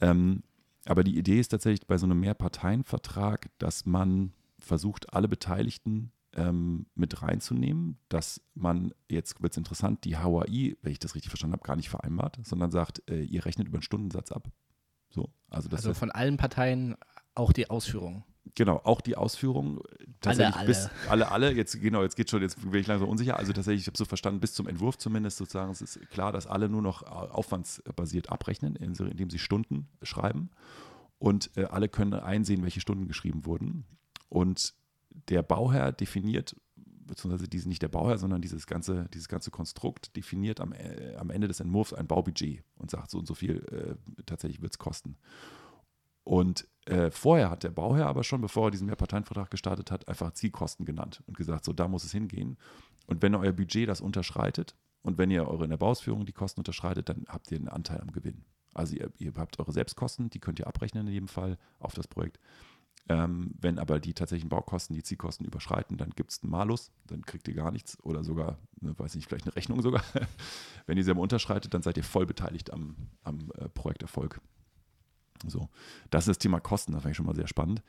Ähm, 0.00 0.42
aber 0.86 1.04
die 1.04 1.18
Idee 1.18 1.40
ist 1.40 1.48
tatsächlich 1.48 1.86
bei 1.86 1.98
so 1.98 2.06
einem 2.06 2.20
Mehrparteienvertrag, 2.20 3.50
dass 3.58 3.84
man 3.84 4.32
versucht, 4.58 5.12
alle 5.12 5.28
Beteiligten 5.28 6.12
ähm, 6.34 6.86
mit 6.94 7.22
reinzunehmen, 7.22 7.98
dass 8.08 8.40
man, 8.54 8.92
jetzt 9.08 9.42
wird 9.42 9.52
es 9.52 9.56
interessant, 9.56 10.04
die 10.04 10.16
HAI, 10.16 10.76
wenn 10.82 10.92
ich 10.92 10.98
das 10.98 11.14
richtig 11.14 11.30
verstanden 11.30 11.54
habe, 11.54 11.66
gar 11.66 11.76
nicht 11.76 11.88
vereinbart, 11.88 12.38
sondern 12.42 12.70
sagt, 12.70 13.02
äh, 13.10 13.22
ihr 13.22 13.44
rechnet 13.44 13.68
über 13.68 13.76
einen 13.76 13.82
Stundensatz 13.82 14.32
ab. 14.32 14.48
So, 15.10 15.30
also 15.48 15.68
das 15.68 15.80
Also 15.80 15.94
von 15.94 16.10
allen 16.10 16.36
Parteien 16.36 16.96
auch 17.34 17.52
die 17.52 17.70
Ausführung. 17.70 18.24
Genau, 18.58 18.80
auch 18.82 19.00
die 19.00 19.14
Ausführung 19.16 19.84
tatsächlich 20.20 20.56
alle. 20.56 20.66
bis 20.66 20.90
alle, 21.08 21.30
alle, 21.30 21.52
jetzt 21.52 21.80
genau, 21.80 22.02
jetzt 22.02 22.16
geht 22.16 22.28
schon, 22.28 22.42
jetzt 22.42 22.60
bin 22.60 22.74
ich 22.74 22.88
langsam 22.88 23.08
unsicher. 23.08 23.36
Also 23.36 23.52
tatsächlich, 23.52 23.82
ich 23.82 23.86
habe 23.86 23.96
so 23.96 24.04
verstanden, 24.04 24.40
bis 24.40 24.52
zum 24.52 24.66
Entwurf 24.66 24.98
zumindest 24.98 25.36
sozusagen, 25.36 25.70
es 25.70 25.80
ist 25.80 26.10
klar, 26.10 26.32
dass 26.32 26.48
alle 26.48 26.68
nur 26.68 26.82
noch 26.82 27.02
äh, 27.02 27.06
aufwandsbasiert 27.06 28.32
abrechnen, 28.32 28.74
indem 28.74 29.30
sie 29.30 29.38
Stunden 29.38 29.86
schreiben. 30.02 30.50
Und 31.20 31.56
äh, 31.56 31.66
alle 31.66 31.88
können 31.88 32.14
einsehen, 32.14 32.64
welche 32.64 32.80
Stunden 32.80 33.06
geschrieben 33.06 33.46
wurden. 33.46 33.84
Und 34.28 34.74
der 35.28 35.44
Bauherr 35.44 35.92
definiert, 35.92 36.56
beziehungsweise 36.74 37.46
diese, 37.46 37.68
nicht 37.68 37.82
der 37.82 37.88
Bauherr, 37.88 38.18
sondern 38.18 38.42
dieses 38.42 38.66
ganze, 38.66 39.08
dieses 39.14 39.28
ganze 39.28 39.52
Konstrukt 39.52 40.16
definiert 40.16 40.60
am, 40.60 40.72
äh, 40.72 41.14
am 41.14 41.30
Ende 41.30 41.46
des 41.46 41.60
Entwurfs 41.60 41.92
ein 41.92 42.08
Baubudget 42.08 42.64
und 42.74 42.90
sagt, 42.90 43.12
so 43.12 43.20
und 43.20 43.26
so 43.28 43.36
viel 43.36 43.64
äh, 43.70 44.22
tatsächlich 44.26 44.60
wird 44.62 44.72
es 44.72 44.78
kosten. 44.78 45.16
Und 46.28 46.68
äh, 46.84 47.10
vorher 47.10 47.48
hat 47.48 47.62
der 47.62 47.70
Bauherr 47.70 48.06
aber 48.06 48.22
schon, 48.22 48.42
bevor 48.42 48.66
er 48.66 48.70
diesen 48.70 48.86
Mehrparteienvertrag 48.86 49.50
gestartet 49.50 49.90
hat, 49.90 50.08
einfach 50.08 50.32
Zielkosten 50.32 50.84
genannt 50.84 51.22
und 51.26 51.38
gesagt, 51.38 51.64
so 51.64 51.72
da 51.72 51.88
muss 51.88 52.04
es 52.04 52.12
hingehen. 52.12 52.58
Und 53.06 53.22
wenn 53.22 53.34
euer 53.34 53.52
Budget 53.52 53.88
das 53.88 54.02
unterschreitet 54.02 54.76
und 55.00 55.16
wenn 55.16 55.30
ihr 55.30 55.48
eure 55.48 55.64
in 55.64 55.70
der 55.70 55.78
Bauausführung 55.78 56.26
die 56.26 56.34
Kosten 56.34 56.60
unterschreitet, 56.60 57.08
dann 57.08 57.24
habt 57.28 57.50
ihr 57.50 57.56
einen 57.56 57.68
Anteil 57.68 58.02
am 58.02 58.12
Gewinn. 58.12 58.44
Also 58.74 58.94
ihr, 58.94 59.10
ihr 59.16 59.32
habt 59.38 59.58
eure 59.58 59.72
Selbstkosten, 59.72 60.28
die 60.28 60.38
könnt 60.38 60.58
ihr 60.58 60.66
abrechnen 60.66 61.06
in 61.06 61.14
jedem 61.14 61.28
Fall 61.28 61.56
auf 61.78 61.94
das 61.94 62.06
Projekt. 62.06 62.38
Ähm, 63.08 63.54
wenn 63.58 63.78
aber 63.78 63.98
die 63.98 64.12
tatsächlichen 64.12 64.50
Baukosten 64.50 64.94
die 64.94 65.02
Zielkosten 65.02 65.46
überschreiten, 65.46 65.96
dann 65.96 66.10
gibt 66.10 66.32
es 66.32 66.42
einen 66.42 66.50
Malus, 66.50 66.92
dann 67.06 67.22
kriegt 67.22 67.48
ihr 67.48 67.54
gar 67.54 67.70
nichts 67.70 67.98
oder 68.04 68.22
sogar, 68.22 68.58
ne, 68.82 68.92
weiß 68.98 69.14
nicht, 69.14 69.26
vielleicht 69.26 69.46
eine 69.46 69.56
Rechnung 69.56 69.80
sogar. 69.80 70.04
wenn 70.86 70.98
ihr 70.98 71.04
sie 71.04 71.10
aber 71.10 71.22
unterschreitet, 71.22 71.72
dann 71.72 71.80
seid 71.80 71.96
ihr 71.96 72.04
voll 72.04 72.26
beteiligt 72.26 72.70
am, 72.70 72.96
am 73.22 73.50
äh, 73.56 73.70
Projekterfolg. 73.70 74.42
So, 75.46 75.68
das 76.10 76.24
ist 76.24 76.28
das 76.28 76.38
Thema 76.38 76.60
Kosten, 76.60 76.92
das 76.92 77.02
fand 77.02 77.12
ich 77.12 77.16
schon 77.16 77.26
mal 77.26 77.36
sehr 77.36 77.46
spannend. 77.46 77.82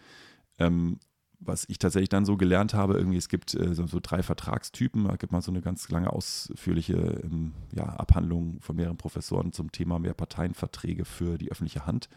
Ähm, 0.58 1.00
was 1.40 1.66
ich 1.70 1.80
tatsächlich 1.80 2.10
dann 2.10 2.26
so 2.26 2.36
gelernt 2.36 2.74
habe, 2.74 2.96
irgendwie, 2.96 3.18
es 3.18 3.30
gibt 3.30 3.56
äh, 3.56 3.74
so, 3.74 3.88
so 3.88 4.00
drei 4.02 4.22
Vertragstypen, 4.22 5.06
da 5.06 5.16
gibt 5.16 5.32
man 5.32 5.42
so 5.42 5.52
eine 5.52 5.62
ganz 5.62 5.90
lange 5.90 6.12
ausführliche 6.12 7.22
ähm, 7.24 7.54
ja, 7.74 7.86
Abhandlung 7.86 8.60
von 8.60 8.76
mehreren 8.76 8.98
Professoren 8.98 9.54
zum 9.54 9.72
Thema 9.72 10.00
Mehrparteienverträge 10.00 11.06
für 11.06 11.38
die 11.38 11.50
öffentliche 11.50 11.86
Hand. 11.86 12.10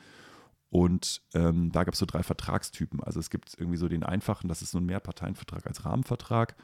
Und 0.70 1.22
ähm, 1.34 1.70
da 1.70 1.84
gab 1.84 1.94
es 1.94 2.00
so 2.00 2.06
drei 2.06 2.22
Vertragstypen. 2.22 3.02
Also 3.02 3.20
es 3.20 3.30
gibt 3.30 3.54
irgendwie 3.58 3.76
so 3.76 3.88
den 3.88 4.02
einfachen, 4.02 4.48
das 4.48 4.62
ist 4.62 4.72
so 4.72 4.78
ein 4.78 4.86
Mehrparteienvertrag 4.86 5.66
als 5.66 5.84
Rahmenvertrag. 5.84 6.56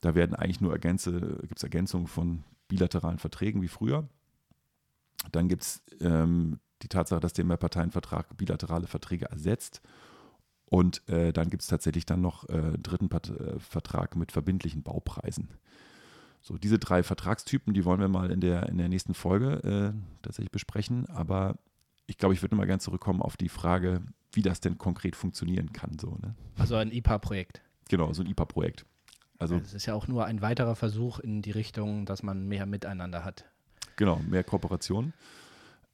Da 0.00 0.14
werden 0.14 0.34
eigentlich 0.34 0.60
nur 0.60 0.72
Ergänze, 0.72 1.38
gibt 1.42 1.58
es 1.58 1.62
Ergänzungen 1.62 2.06
von 2.06 2.44
bilateralen 2.68 3.18
Verträgen 3.18 3.60
wie 3.60 3.68
früher. 3.68 4.08
Dann 5.30 5.48
gibt 5.48 5.62
es 5.62 5.82
ähm, 6.00 6.58
die 6.82 6.88
Tatsache, 6.88 7.20
dass 7.20 7.32
der 7.32 7.44
Mehrparteienvertrag 7.44 8.36
bilaterale 8.36 8.86
Verträge 8.86 9.26
ersetzt. 9.26 9.82
Und 10.66 11.06
äh, 11.08 11.32
dann 11.32 11.50
gibt 11.50 11.62
es 11.62 11.68
tatsächlich 11.68 12.06
dann 12.06 12.22
noch 12.22 12.48
äh, 12.48 12.52
einen 12.52 12.82
dritten 12.82 13.08
Part 13.08 13.28
äh, 13.28 13.58
Vertrag 13.58 14.16
mit 14.16 14.32
verbindlichen 14.32 14.82
Baupreisen. 14.82 15.50
So, 16.40 16.58
diese 16.58 16.78
drei 16.78 17.02
Vertragstypen, 17.02 17.72
die 17.72 17.84
wollen 17.84 18.00
wir 18.00 18.08
mal 18.08 18.30
in 18.30 18.40
der, 18.40 18.68
in 18.68 18.78
der 18.78 18.88
nächsten 18.88 19.14
Folge 19.14 19.92
äh, 19.94 20.22
tatsächlich 20.22 20.50
besprechen. 20.50 21.06
Aber 21.10 21.58
ich 22.06 22.18
glaube, 22.18 22.34
ich 22.34 22.42
würde 22.42 22.56
mal 22.56 22.66
gerne 22.66 22.80
zurückkommen 22.80 23.22
auf 23.22 23.36
die 23.36 23.48
Frage, 23.48 24.02
wie 24.32 24.42
das 24.42 24.60
denn 24.60 24.78
konkret 24.78 25.14
funktionieren 25.14 25.72
kann. 25.72 25.98
So, 26.00 26.16
ne? 26.20 26.34
Also 26.56 26.74
ein 26.76 26.90
IPA-Projekt. 26.90 27.62
Genau, 27.88 28.12
so 28.12 28.22
ein 28.22 28.28
IPA-Projekt. 28.28 28.86
Also, 29.38 29.56
es 29.56 29.74
ist 29.74 29.86
ja 29.86 29.94
auch 29.94 30.08
nur 30.08 30.24
ein 30.24 30.40
weiterer 30.40 30.76
Versuch 30.76 31.18
in 31.18 31.42
die 31.42 31.50
Richtung, 31.50 32.06
dass 32.06 32.22
man 32.22 32.46
mehr 32.46 32.64
miteinander 32.64 33.24
hat. 33.24 33.44
Genau, 33.96 34.20
mehr 34.28 34.44
Kooperation. 34.44 35.12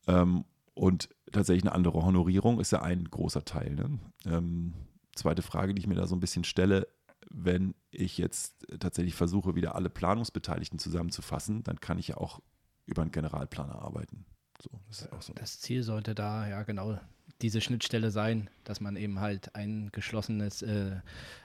Ähm, 0.07 0.45
und 0.79 1.09
tatsächlich 1.33 1.65
eine 1.65 1.75
andere 1.75 2.05
Honorierung 2.05 2.61
ist 2.61 2.71
ja 2.71 2.83
ein 2.83 3.05
großer 3.05 3.45
Teil. 3.45 3.75
Ne? 3.75 3.99
Ähm, 4.27 4.75
zweite 5.13 5.43
Frage, 5.43 5.75
die 5.75 5.81
ich 5.81 5.89
mir 5.89 5.97
da 5.97 6.07
so 6.07 6.15
ein 6.15 6.21
bisschen 6.21 6.45
stelle, 6.45 6.87
wenn 7.29 7.75
ich 7.91 8.17
jetzt 8.17 8.65
tatsächlich 8.79 9.17
versuche, 9.17 9.57
wieder 9.57 9.75
alle 9.75 9.91
Planungsbeteiligten 9.91 10.79
zusammenzufassen, 10.79 11.65
dann 11.65 11.81
kann 11.81 11.99
ich 11.99 12.09
ja 12.09 12.17
auch 12.17 12.41
über 12.87 13.03
einen 13.03 13.11
Generalplaner 13.11 13.75
arbeiten. 13.75 14.25
So, 14.63 14.71
das, 14.87 15.27
so. 15.27 15.33
das, 15.35 15.59
Ziel 15.59 15.83
sollte 15.83 16.15
da 16.15 16.49
ja 16.49 16.63
genau 16.63 16.99
diese 17.43 17.61
Schnittstelle 17.61 18.13
sein, 18.13 18.49
dass 18.63 18.81
man 18.81 18.95
eben 18.95 19.19
halt 19.19 19.57
ein 19.57 19.91
geschlossenes 19.91 20.63
äh, 20.63 21.01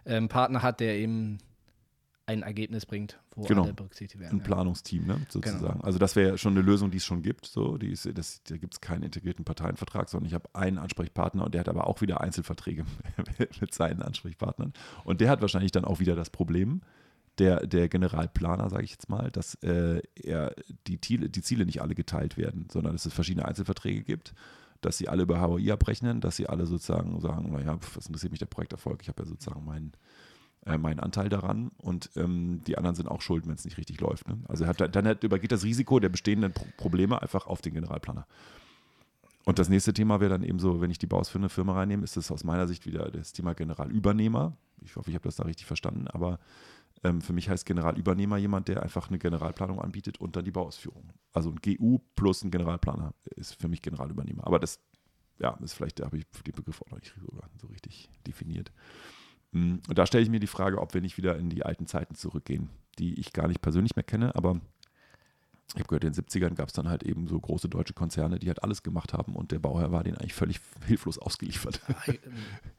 äh, 0.05 0.21
Partner 0.27 0.61
hat, 0.61 0.79
der 0.79 0.95
eben 0.97 1.39
ein 2.25 2.41
Ergebnis 2.41 2.85
bringt, 2.85 3.19
wo 3.35 3.43
genau. 3.43 3.63
alle 3.63 3.73
berücksichtigt 3.73 4.21
werden. 4.21 4.39
Ein. 4.39 4.43
Planungsteam, 4.43 5.05
ne, 5.05 5.19
sozusagen. 5.29 5.73
Genau. 5.73 5.83
Also 5.83 5.99
das 5.99 6.15
wäre 6.15 6.37
schon 6.37 6.53
eine 6.53 6.61
Lösung, 6.61 6.89
die 6.89 6.97
es 6.97 7.05
schon 7.05 7.21
gibt. 7.21 7.45
So, 7.45 7.77
die 7.77 7.91
ist, 7.91 8.07
das, 8.17 8.41
da 8.43 8.57
gibt 8.57 8.73
es 8.73 8.81
keinen 8.81 9.03
integrierten 9.03 9.43
Parteienvertrag, 9.43 10.09
sondern 10.09 10.27
ich 10.27 10.33
habe 10.33 10.49
einen 10.53 10.77
Ansprechpartner 10.77 11.43
und 11.43 11.53
der 11.53 11.59
hat 11.59 11.69
aber 11.69 11.87
auch 11.87 12.01
wieder 12.01 12.21
Einzelverträge 12.21 12.85
mit 13.59 13.73
seinen 13.73 14.01
Ansprechpartnern. 14.01 14.73
Und 15.03 15.19
der 15.19 15.29
hat 15.29 15.41
wahrscheinlich 15.41 15.71
dann 15.71 15.85
auch 15.85 15.99
wieder 15.99 16.15
das 16.15 16.29
Problem, 16.29 16.81
der, 17.39 17.65
der 17.65 17.89
Generalplaner, 17.89 18.69
sage 18.69 18.83
ich 18.83 18.91
jetzt 18.91 19.09
mal, 19.09 19.31
dass 19.31 19.55
äh, 19.55 20.01
er 20.15 20.55
die, 20.87 21.01
Ziele, 21.01 21.29
die 21.29 21.41
Ziele 21.41 21.65
nicht 21.65 21.81
alle 21.81 21.95
geteilt 21.95 22.37
werden, 22.37 22.67
sondern 22.71 22.93
dass 22.93 23.05
es 23.05 23.13
verschiedene 23.13 23.45
Einzelverträge 23.45 24.03
gibt, 24.03 24.33
dass 24.81 24.97
sie 24.97 25.09
alle 25.09 25.23
über 25.23 25.41
HOI 25.41 25.71
abrechnen, 25.71 26.21
dass 26.21 26.35
sie 26.35 26.47
alle 26.47 26.65
sozusagen 26.67 27.19
sagen, 27.21 27.51
naja, 27.51 27.77
was 27.95 28.05
interessiert 28.05 28.31
mich 28.31 28.39
der 28.39 28.45
Projekterfolg? 28.45 29.01
Ich 29.01 29.07
habe 29.07 29.23
ja 29.23 29.27
sozusagen 29.27 29.65
meinen 29.65 29.93
äh, 30.65 30.77
meinen 30.77 30.99
Anteil 30.99 31.29
daran 31.29 31.71
und 31.77 32.09
ähm, 32.15 32.61
die 32.65 32.77
anderen 32.77 32.95
sind 32.95 33.07
auch 33.07 33.21
schuld, 33.21 33.47
wenn 33.47 33.55
es 33.55 33.65
nicht 33.65 33.77
richtig 33.77 33.99
läuft. 33.99 34.27
Ne? 34.27 34.39
Also 34.47 34.65
hat, 34.65 34.95
dann 34.95 35.07
hat, 35.07 35.23
übergeht 35.23 35.51
das 35.51 35.63
Risiko 35.63 35.99
der 35.99 36.09
bestehenden 36.09 36.53
Pro 36.53 36.65
Probleme 36.77 37.21
einfach 37.21 37.47
auf 37.47 37.61
den 37.61 37.73
Generalplaner. 37.73 38.25
Und 39.45 39.59
das 39.59 39.67
nächste 39.67 39.93
Thema 39.93 40.21
wäre 40.21 40.29
dann 40.29 40.43
eben 40.43 40.59
so, 40.59 40.79
wenn 40.79 40.89
ich 40.89 40.99
die 40.99 41.07
Baus 41.07 41.29
für 41.29 41.37
eine 41.37 41.49
Firma 41.49 41.73
reinnehme, 41.73 42.03
ist 42.03 42.15
es 42.15 42.31
aus 42.31 42.43
meiner 42.43 42.67
Sicht 42.67 42.85
wieder 42.85 43.11
das 43.11 43.33
Thema 43.33 43.53
Generalübernehmer. 43.53 44.55
Ich 44.81 44.95
hoffe, 44.95 45.09
ich 45.09 45.15
habe 45.15 45.25
das 45.25 45.35
da 45.35 45.43
richtig 45.43 45.65
verstanden, 45.65 46.07
aber 46.07 46.39
ähm, 47.03 47.21
für 47.21 47.33
mich 47.33 47.49
heißt 47.49 47.65
Generalübernehmer 47.65 48.37
jemand, 48.37 48.69
der 48.69 48.83
einfach 48.83 49.09
eine 49.09 49.19
Generalplanung 49.19 49.81
anbietet 49.81 50.19
und 50.19 50.35
dann 50.35 50.45
die 50.45 50.51
Bauausführung. 50.51 51.11
Also 51.33 51.49
ein 51.49 51.59
GU 51.61 51.99
plus 52.15 52.43
ein 52.43 52.51
Generalplaner 52.51 53.13
ist 53.35 53.59
für 53.61 53.67
mich 53.67 53.81
Generalübernehmer. 53.81 54.47
Aber 54.47 54.59
das 54.59 54.79
ja, 55.39 55.57
ist 55.61 55.73
vielleicht, 55.73 55.99
da 55.99 56.05
habe 56.05 56.17
ich 56.17 56.25
den 56.45 56.53
Begriff 56.53 56.81
auch 56.81 56.91
noch 56.91 56.99
nicht 56.99 57.13
so 57.57 57.67
richtig 57.67 58.09
definiert. 58.25 58.71
Mm, 59.53 59.75
und 59.87 59.97
da 59.97 60.05
stelle 60.05 60.23
ich 60.23 60.29
mir 60.29 60.39
die 60.39 60.47
Frage, 60.47 60.79
ob 60.79 60.93
wir 60.93 61.01
nicht 61.01 61.17
wieder 61.17 61.37
in 61.37 61.49
die 61.49 61.63
alten 61.63 61.87
Zeiten 61.87 62.15
zurückgehen, 62.15 62.69
die 62.99 63.19
ich 63.19 63.33
gar 63.33 63.47
nicht 63.47 63.61
persönlich 63.61 63.95
mehr 63.95 64.03
kenne, 64.03 64.35
aber 64.35 64.59
ich 65.75 65.79
habe 65.79 65.87
gehört, 65.87 66.03
in 66.03 66.13
den 66.13 66.23
70ern 66.23 66.53
gab 66.53 66.67
es 66.67 66.73
dann 66.73 66.87
halt 66.87 67.01
eben 67.01 67.27
so 67.27 67.39
große 67.39 67.67
deutsche 67.67 67.93
Konzerne, 67.93 68.37
die 68.37 68.47
halt 68.47 68.61
alles 68.61 68.83
gemacht 68.83 69.13
haben 69.13 69.35
und 69.35 69.51
der 69.51 69.57
Bauherr 69.57 69.91
war 69.91 70.03
denen 70.03 70.17
eigentlich 70.17 70.35
völlig 70.35 70.59
hilflos 70.85 71.17
ausgeliefert. 71.17 71.81
Ähm, 72.07 72.17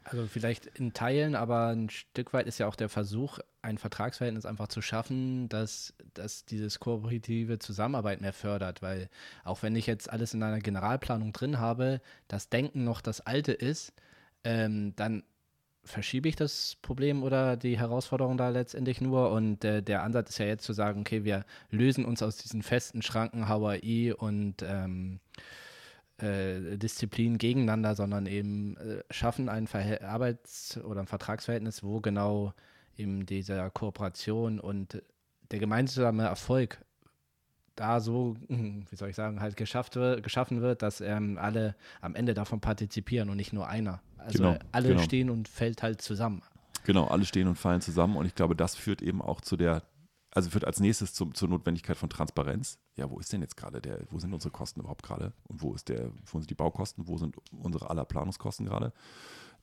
also 0.04 0.26
vielleicht 0.26 0.66
in 0.66 0.92
Teilen, 0.92 1.34
aber 1.34 1.68
ein 1.68 1.90
Stück 1.90 2.32
weit 2.32 2.46
ist 2.46 2.58
ja 2.58 2.68
auch 2.68 2.76
der 2.76 2.88
Versuch, 2.88 3.40
ein 3.62 3.78
Vertragsverhältnis 3.78 4.46
einfach 4.46 4.68
zu 4.68 4.80
schaffen, 4.80 5.48
dass, 5.48 5.94
dass 6.12 6.44
dieses 6.44 6.78
kooperative 6.78 7.58
Zusammenarbeit 7.58 8.20
mehr 8.20 8.32
fördert, 8.32 8.80
weil 8.80 9.08
auch 9.42 9.62
wenn 9.62 9.74
ich 9.74 9.86
jetzt 9.86 10.08
alles 10.10 10.34
in 10.34 10.42
einer 10.42 10.60
Generalplanung 10.60 11.32
drin 11.32 11.58
habe, 11.58 12.00
das 12.28 12.48
Denken 12.48 12.84
noch 12.84 13.00
das 13.00 13.20
alte 13.22 13.52
ist, 13.52 13.92
ähm, 14.44 14.94
dann 14.94 15.24
verschiebe 15.84 16.28
ich 16.28 16.36
das 16.36 16.76
Problem 16.82 17.22
oder 17.22 17.56
die 17.56 17.78
Herausforderung 17.78 18.36
da 18.36 18.48
letztendlich 18.48 19.00
nur. 19.00 19.30
Und 19.30 19.64
äh, 19.64 19.82
der 19.82 20.02
Ansatz 20.02 20.30
ist 20.30 20.38
ja 20.38 20.46
jetzt 20.46 20.64
zu 20.64 20.72
sagen, 20.72 21.00
okay, 21.00 21.24
wir 21.24 21.44
lösen 21.70 22.04
uns 22.04 22.22
aus 22.22 22.36
diesen 22.36 22.62
festen 22.62 23.02
Schranken 23.02 23.48
Hawaii 23.48 24.12
und 24.12 24.62
ähm, 24.62 25.20
äh, 26.18 26.76
Disziplin 26.78 27.38
gegeneinander, 27.38 27.94
sondern 27.94 28.26
eben 28.26 28.76
äh, 28.76 29.02
schaffen 29.10 29.48
ein 29.48 29.66
Verhält 29.66 30.02
Arbeits- 30.02 30.78
oder 30.82 31.00
ein 31.00 31.06
Vertragsverhältnis, 31.06 31.82
wo 31.82 32.00
genau 32.00 32.52
eben 32.96 33.26
dieser 33.26 33.70
Kooperation 33.70 34.60
und 34.60 35.02
der 35.50 35.58
gemeinsame 35.58 36.24
Erfolg 36.24 36.83
da 37.76 38.00
so, 38.00 38.36
wie 38.48 38.96
soll 38.96 39.10
ich 39.10 39.16
sagen, 39.16 39.40
halt 39.40 39.56
geschafft 39.56 39.96
wird, 39.96 40.22
geschaffen 40.22 40.60
wird, 40.60 40.82
dass 40.82 41.00
ähm, 41.00 41.38
alle 41.38 41.74
am 42.00 42.14
Ende 42.14 42.34
davon 42.34 42.60
partizipieren 42.60 43.30
und 43.30 43.36
nicht 43.36 43.52
nur 43.52 43.68
einer. 43.68 44.00
Also 44.18 44.38
genau, 44.38 44.58
alle 44.72 44.88
genau. 44.88 45.02
stehen 45.02 45.30
und 45.30 45.48
fällt 45.48 45.82
halt 45.82 46.00
zusammen. 46.00 46.42
Genau, 46.84 47.06
alle 47.06 47.24
stehen 47.24 47.48
und 47.48 47.56
fallen 47.56 47.80
zusammen 47.80 48.16
und 48.16 48.26
ich 48.26 48.34
glaube, 48.34 48.54
das 48.54 48.76
führt 48.76 49.02
eben 49.02 49.22
auch 49.22 49.40
zu 49.40 49.56
der, 49.56 49.82
also 50.30 50.50
führt 50.50 50.64
als 50.64 50.80
nächstes 50.80 51.14
zum, 51.14 51.34
zur 51.34 51.48
Notwendigkeit 51.48 51.96
von 51.96 52.10
Transparenz. 52.10 52.78
Ja, 52.96 53.10
wo 53.10 53.18
ist 53.18 53.32
denn 53.32 53.40
jetzt 53.40 53.56
gerade 53.56 53.80
der, 53.80 54.00
wo 54.10 54.18
sind 54.18 54.32
unsere 54.32 54.52
Kosten 54.52 54.80
überhaupt 54.80 55.02
gerade 55.02 55.32
und 55.44 55.62
wo 55.62 55.74
ist 55.74 55.88
der, 55.88 56.10
wo 56.26 56.38
sind 56.38 56.50
die 56.50 56.54
Baukosten, 56.54 57.08
wo 57.08 57.16
sind 57.16 57.36
unsere 57.52 57.90
aller 57.90 58.04
Planungskosten 58.04 58.66
gerade? 58.66 58.92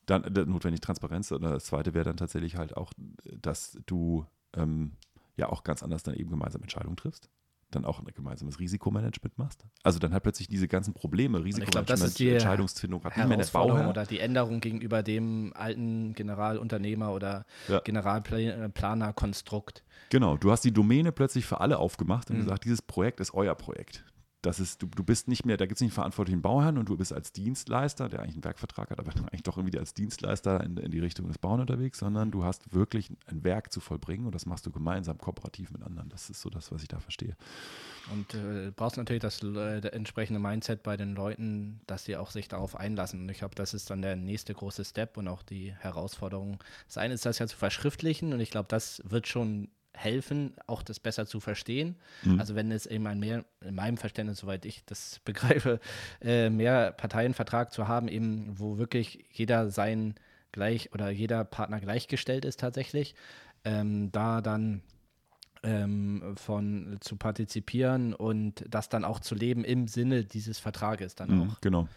Dann 0.07 0.23
äh, 0.23 0.45
notwendig 0.45 0.81
Transparenz. 0.81 1.31
Und 1.31 1.43
das 1.43 1.65
zweite 1.65 1.93
wäre 1.93 2.05
dann 2.05 2.17
tatsächlich 2.17 2.55
halt 2.55 2.75
auch, 2.75 2.91
dass 3.39 3.79
du 3.85 4.25
ähm, 4.53 4.93
ja 5.37 5.49
auch 5.49 5.63
ganz 5.63 5.83
anders 5.83 6.03
dann 6.03 6.15
eben 6.15 6.31
gemeinsam 6.31 6.61
Entscheidungen 6.63 6.97
triffst 6.97 7.29
dann 7.71 7.85
auch 7.85 7.99
ein 7.99 8.05
gemeinsames 8.13 8.59
Risikomanagement 8.59 9.37
machst. 9.37 9.65
Also 9.83 9.99
dann 9.99 10.13
hat 10.13 10.23
plötzlich 10.23 10.47
diese 10.47 10.67
ganzen 10.67 10.93
Probleme, 10.93 11.43
Risikomanagement, 11.43 12.19
Entscheidungsfindung, 12.19 13.03
hat 13.03 13.15
Herausforderung 13.15 13.87
oder 13.87 14.05
die 14.05 14.19
Änderung 14.19 14.61
gegenüber 14.61 15.03
dem 15.03 15.53
alten 15.55 16.13
Generalunternehmer 16.13 17.13
oder 17.13 17.45
ja. 17.67 17.79
Generalplanerkonstrukt. 17.79 19.83
Genau, 20.09 20.37
du 20.37 20.51
hast 20.51 20.65
die 20.65 20.73
Domäne 20.73 21.11
plötzlich 21.11 21.45
für 21.45 21.61
alle 21.61 21.79
aufgemacht 21.79 22.29
und 22.29 22.37
mhm. 22.37 22.41
gesagt, 22.41 22.65
dieses 22.65 22.81
Projekt 22.81 23.19
ist 23.19 23.33
euer 23.33 23.55
Projekt 23.55 24.03
das 24.41 24.59
ist, 24.59 24.81
du, 24.81 24.87
du 24.87 25.03
bist 25.03 25.27
nicht 25.27 25.45
mehr, 25.45 25.57
da 25.57 25.65
gibt 25.65 25.77
es 25.77 25.81
nicht 25.81 25.91
einen 25.91 25.95
verantwortlichen 25.95 26.41
Bauherrn 26.41 26.77
und 26.77 26.89
du 26.89 26.97
bist 26.97 27.13
als 27.13 27.31
Dienstleister, 27.31 28.09
der 28.09 28.21
eigentlich 28.21 28.35
einen 28.35 28.43
Werkvertrag 28.43 28.89
hat, 28.89 28.99
aber 28.99 29.11
eigentlich 29.15 29.43
doch 29.43 29.57
irgendwie 29.57 29.77
als 29.77 29.93
Dienstleister 29.93 30.63
in, 30.63 30.77
in 30.77 30.91
die 30.91 30.99
Richtung 30.99 31.27
des 31.27 31.37
Bauern 31.37 31.61
unterwegs, 31.61 31.99
sondern 31.99 32.31
du 32.31 32.43
hast 32.43 32.73
wirklich 32.73 33.11
ein 33.27 33.43
Werk 33.43 33.71
zu 33.71 33.79
vollbringen 33.79 34.25
und 34.25 34.33
das 34.33 34.45
machst 34.45 34.65
du 34.65 34.71
gemeinsam, 34.71 35.17
kooperativ 35.19 35.71
mit 35.71 35.83
anderen. 35.83 36.09
Das 36.09 36.29
ist 36.29 36.41
so 36.41 36.49
das, 36.49 36.71
was 36.71 36.81
ich 36.81 36.87
da 36.87 36.99
verstehe. 36.99 37.35
Und 38.11 38.33
äh, 38.33 38.71
brauchst 38.75 38.97
natürlich 38.97 39.21
das 39.21 39.43
äh, 39.43 39.87
entsprechende 39.89 40.39
Mindset 40.39 40.81
bei 40.81 40.97
den 40.97 41.13
Leuten, 41.13 41.81
dass 41.85 42.05
sie 42.05 42.17
auch 42.17 42.31
sich 42.31 42.47
darauf 42.47 42.75
einlassen. 42.75 43.21
Und 43.21 43.29
ich 43.29 43.39
glaube, 43.39 43.55
das 43.55 43.73
ist 43.73 43.89
dann 43.89 44.01
der 44.01 44.15
nächste 44.15 44.53
große 44.53 44.85
Step 44.85 45.17
und 45.17 45.27
auch 45.27 45.43
die 45.43 45.73
Herausforderung. 45.73 46.57
Das 46.87 46.97
eine 46.97 47.13
ist 47.13 47.25
das 47.25 47.37
ja 47.37 47.47
zu 47.47 47.57
verschriftlichen 47.57 48.33
und 48.33 48.39
ich 48.39 48.49
glaube, 48.49 48.67
das 48.69 49.01
wird 49.05 49.27
schon 49.27 49.69
helfen, 49.93 50.53
auch 50.67 50.83
das 50.83 50.99
besser 50.99 51.25
zu 51.25 51.39
verstehen. 51.39 51.95
Mhm. 52.23 52.39
Also 52.39 52.55
wenn 52.55 52.71
es 52.71 52.85
eben 52.85 53.07
ein 53.07 53.19
mehr, 53.19 53.45
in 53.61 53.75
meinem 53.75 53.97
Verständnis, 53.97 54.39
soweit 54.39 54.65
ich 54.65 54.83
das 54.85 55.19
begreife, 55.25 55.79
äh, 56.21 56.49
mehr 56.49 56.91
Parteienvertrag 56.91 57.71
zu 57.71 57.87
haben, 57.87 58.07
eben 58.07 58.59
wo 58.59 58.77
wirklich 58.77 59.25
jeder 59.31 59.69
sein 59.69 60.15
gleich 60.51 60.93
oder 60.93 61.09
jeder 61.09 61.45
Partner 61.45 61.79
gleichgestellt 61.79 62.45
ist 62.45 62.59
tatsächlich, 62.59 63.15
ähm, 63.63 64.11
da 64.11 64.41
dann 64.41 64.81
ähm, 65.63 66.35
von 66.37 66.97
zu 67.01 67.17
partizipieren 67.17 68.13
und 68.13 68.65
das 68.67 68.89
dann 68.89 69.05
auch 69.05 69.19
zu 69.19 69.35
leben 69.35 69.63
im 69.63 69.87
Sinne 69.87 70.23
dieses 70.23 70.57
Vertrages 70.59 71.15
dann 71.15 71.35
mhm, 71.35 71.49
auch. 71.49 71.61
Genau. 71.61 71.87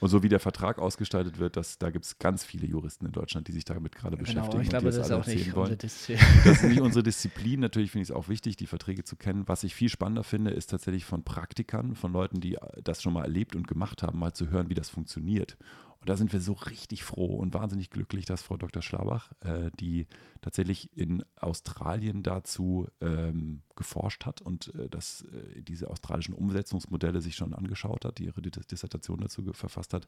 Und 0.00 0.08
so 0.10 0.22
wie 0.22 0.28
der 0.28 0.40
Vertrag 0.40 0.78
ausgestaltet 0.78 1.38
wird, 1.38 1.56
das, 1.56 1.78
da 1.78 1.90
gibt 1.90 2.04
es 2.04 2.18
ganz 2.18 2.44
viele 2.44 2.66
Juristen 2.66 3.06
in 3.06 3.12
Deutschland, 3.12 3.48
die 3.48 3.52
sich 3.52 3.64
damit 3.64 3.94
gerade 3.94 4.16
genau, 4.16 4.26
beschäftigen. 4.26 4.62
Ich 4.62 4.68
glaube, 4.68 4.86
das 4.86 4.96
ist 4.96 5.10
auch 5.10 5.26
nicht 5.26 5.54
unsere 5.54 5.76
Disziplin. 5.76 6.26
Das 6.44 6.56
ist 6.56 6.64
nicht 6.64 6.80
unsere 6.82 7.02
Disziplin. 7.02 7.60
Natürlich 7.60 7.90
finde 7.90 8.02
ich 8.02 8.10
es 8.10 8.14
auch 8.14 8.28
wichtig, 8.28 8.56
die 8.56 8.66
Verträge 8.66 9.04
zu 9.04 9.16
kennen. 9.16 9.44
Was 9.46 9.64
ich 9.64 9.74
viel 9.74 9.88
spannender 9.88 10.24
finde, 10.24 10.50
ist 10.50 10.70
tatsächlich 10.70 11.06
von 11.06 11.24
Praktikern, 11.24 11.94
von 11.94 12.12
Leuten, 12.12 12.40
die 12.40 12.58
das 12.82 13.02
schon 13.02 13.14
mal 13.14 13.22
erlebt 13.22 13.56
und 13.56 13.66
gemacht 13.66 14.02
haben, 14.02 14.18
mal 14.18 14.34
zu 14.34 14.50
hören, 14.50 14.68
wie 14.68 14.74
das 14.74 14.90
funktioniert. 14.90 15.56
Und 16.04 16.10
da 16.10 16.18
sind 16.18 16.34
wir 16.34 16.40
so 16.40 16.52
richtig 16.52 17.02
froh 17.02 17.36
und 17.36 17.54
wahnsinnig 17.54 17.88
glücklich, 17.88 18.26
dass 18.26 18.42
Frau 18.42 18.58
Dr. 18.58 18.82
Schlabach, 18.82 19.32
äh, 19.40 19.70
die 19.80 20.06
tatsächlich 20.42 20.94
in 20.94 21.24
Australien 21.36 22.22
dazu 22.22 22.88
ähm, 23.00 23.62
geforscht 23.74 24.26
hat 24.26 24.42
und 24.42 24.74
äh, 24.74 24.90
dass 24.90 25.22
äh, 25.22 25.62
diese 25.62 25.88
australischen 25.88 26.34
Umsetzungsmodelle 26.34 27.22
sich 27.22 27.36
schon 27.36 27.54
angeschaut 27.54 28.04
hat, 28.04 28.18
die 28.18 28.26
ihre 28.26 28.42
Dissertation 28.42 29.18
dazu 29.22 29.50
verfasst 29.54 29.94
hat, 29.94 30.06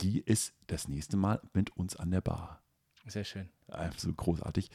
die 0.00 0.18
ist 0.18 0.52
das 0.66 0.88
nächste 0.88 1.16
Mal 1.16 1.40
mit 1.54 1.76
uns 1.76 1.94
an 1.94 2.10
der 2.10 2.22
Bar. 2.22 2.60
Sehr 3.06 3.22
schön. 3.22 3.48
Absolut 3.68 4.16
großartig. 4.16 4.68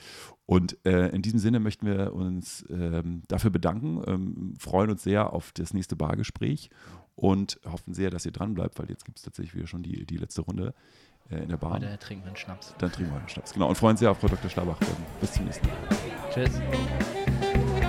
Und 0.46 0.78
äh, 0.86 1.10
in 1.10 1.22
diesem 1.22 1.40
Sinne 1.40 1.60
möchten 1.60 1.86
wir 1.86 2.14
uns 2.14 2.66
ähm, 2.70 3.24
dafür 3.28 3.52
bedanken, 3.52 4.02
ähm, 4.08 4.54
freuen 4.58 4.90
uns 4.90 5.04
sehr 5.04 5.34
auf 5.34 5.52
das 5.52 5.74
nächste 5.74 5.98
Bargespräch 5.98 6.70
und 7.16 7.60
hoffen 7.66 7.94
sehr, 7.94 8.10
dass 8.10 8.26
ihr 8.26 8.32
dran 8.32 8.54
bleibt, 8.54 8.78
weil 8.80 8.90
jetzt 8.90 9.06
gibt 9.06 9.18
es 9.18 9.24
tatsächlich 9.24 9.56
wieder 9.56 9.68
schon 9.68 9.84
die, 9.84 10.06
die 10.06 10.18
letzte 10.18 10.42
Runde 10.42 10.74
äh, 11.30 11.38
in 11.38 11.50
der 11.50 11.58
Bar. 11.58 11.78
Oder 11.78 11.98
trinken 11.98 12.24
wir 12.24 12.30
einen 12.30 12.38
Schnaps. 12.38 12.76
Dann 12.78 12.92
trinken 12.92 13.12
wir 13.12 13.20
einen 13.20 13.30
Schnaps. 13.30 13.54
Genau. 13.54 13.70
Und 13.70 13.76
freuen 13.76 13.92
uns 13.92 14.00
sehr 14.00 14.12
auf 14.12 14.20
Frau 14.20 14.28
Dr. 14.28 14.50
Schlabach. 14.50 14.78
Bis 15.22 15.34
zum 15.34 15.46
nächsten 15.46 15.68
Mal. 15.68 15.78
Tschüss. 16.34 17.85